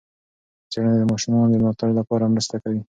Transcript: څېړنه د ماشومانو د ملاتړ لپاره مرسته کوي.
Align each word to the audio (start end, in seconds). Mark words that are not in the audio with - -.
څېړنه 0.71 0.95
د 0.99 1.03
ماشومانو 1.11 1.51
د 1.51 1.55
ملاتړ 1.61 1.89
لپاره 1.99 2.31
مرسته 2.33 2.55
کوي. 2.63 2.81